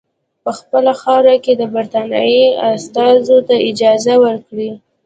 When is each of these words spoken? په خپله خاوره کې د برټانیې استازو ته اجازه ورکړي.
په 0.43 0.51
خپله 0.59 0.91
خاوره 1.01 1.35
کې 1.43 1.53
د 1.57 1.63
برټانیې 1.73 2.45
استازو 2.71 3.37
ته 3.47 3.55
اجازه 3.69 4.13
ورکړي. 4.25 4.69